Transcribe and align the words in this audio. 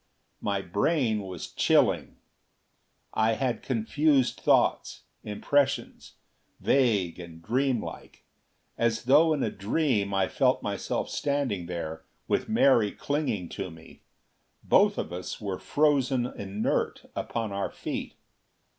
My 0.41 0.63
brain 0.63 1.21
was 1.21 1.51
chilling. 1.51 2.17
I 3.13 3.33
had 3.33 3.61
confused 3.61 4.39
thoughts; 4.39 5.03
impressions, 5.23 6.13
vague 6.59 7.19
and 7.19 7.39
dreamlike. 7.39 8.25
As 8.79 9.03
though 9.03 9.31
in 9.31 9.43
a 9.43 9.51
dream 9.51 10.11
I 10.11 10.27
felt 10.27 10.63
myself 10.63 11.07
standing 11.11 11.67
there 11.67 12.03
with 12.27 12.49
Mary 12.49 12.91
clinging 12.91 13.47
to 13.49 13.69
me. 13.69 14.01
Both 14.63 14.97
of 14.97 15.13
us 15.13 15.39
were 15.39 15.59
frozen 15.59 16.25
inert 16.25 17.05
upon 17.15 17.51
our 17.51 17.69
feet. 17.69 18.15